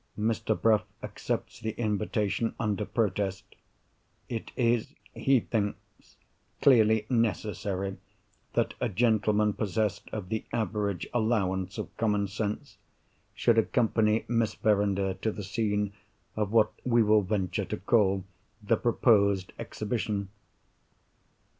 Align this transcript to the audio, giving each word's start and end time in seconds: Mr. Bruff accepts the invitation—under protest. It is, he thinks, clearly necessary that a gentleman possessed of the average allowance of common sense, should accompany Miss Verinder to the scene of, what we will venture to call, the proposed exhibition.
Mr. 0.17 0.59
Bruff 0.59 0.83
accepts 1.03 1.59
the 1.59 1.79
invitation—under 1.79 2.85
protest. 2.85 3.45
It 4.29 4.51
is, 4.57 4.95
he 5.13 5.41
thinks, 5.41 6.17
clearly 6.59 7.05
necessary 7.07 7.97
that 8.55 8.73
a 8.81 8.89
gentleman 8.89 9.53
possessed 9.53 10.09
of 10.11 10.29
the 10.29 10.43
average 10.51 11.05
allowance 11.13 11.77
of 11.77 11.95
common 11.97 12.27
sense, 12.27 12.79
should 13.35 13.59
accompany 13.59 14.25
Miss 14.27 14.55
Verinder 14.55 15.13
to 15.21 15.31
the 15.31 15.43
scene 15.43 15.93
of, 16.35 16.51
what 16.51 16.71
we 16.83 17.03
will 17.03 17.21
venture 17.21 17.65
to 17.65 17.77
call, 17.77 18.23
the 18.59 18.77
proposed 18.77 19.53
exhibition. 19.59 20.29